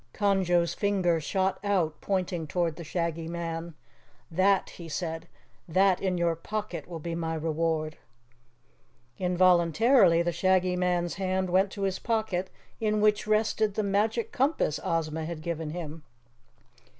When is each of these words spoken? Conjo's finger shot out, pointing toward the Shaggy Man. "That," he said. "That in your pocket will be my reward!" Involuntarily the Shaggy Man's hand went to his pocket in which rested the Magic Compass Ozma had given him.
Conjo's 0.15 0.73
finger 0.73 1.19
shot 1.21 1.59
out, 1.63 2.01
pointing 2.01 2.47
toward 2.47 2.75
the 2.75 2.83
Shaggy 2.83 3.27
Man. 3.27 3.75
"That," 4.31 4.71
he 4.71 4.89
said. 4.89 5.27
"That 5.67 6.01
in 6.01 6.17
your 6.17 6.35
pocket 6.35 6.87
will 6.87 6.97
be 6.97 7.13
my 7.13 7.35
reward!" 7.35 7.97
Involuntarily 9.19 10.23
the 10.23 10.31
Shaggy 10.31 10.75
Man's 10.75 11.13
hand 11.21 11.51
went 11.51 11.69
to 11.73 11.83
his 11.83 11.99
pocket 11.99 12.49
in 12.79 12.99
which 12.99 13.27
rested 13.27 13.75
the 13.75 13.83
Magic 13.83 14.31
Compass 14.31 14.79
Ozma 14.83 15.23
had 15.23 15.43
given 15.43 15.69
him. 15.69 16.01